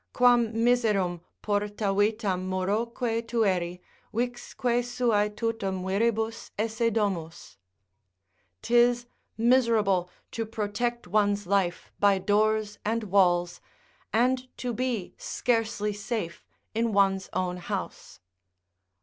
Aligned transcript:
"Quam 0.13 0.51
miserum, 0.63 1.21
porta 1.43 1.93
vitam 1.93 2.49
muroque 2.49 3.21
tueri, 3.27 3.81
Vixque 4.11 4.81
suae 4.83 5.29
tutum 5.29 5.83
viribus 5.83 6.49
esse 6.57 6.89
domus!" 6.91 7.57
["'Tis 8.63 9.05
miserable 9.37 10.09
to 10.31 10.43
protect 10.43 11.05
one's 11.05 11.45
life 11.45 11.91
by 11.99 12.17
doors 12.17 12.79
and 12.83 13.03
walls, 13.03 13.61
and 14.11 14.47
to 14.57 14.73
be 14.73 15.13
scarcely 15.19 15.93
safe 15.93 16.47
in 16.73 16.93
one's 16.93 17.29
own 17.33 17.57
house." 17.57 18.21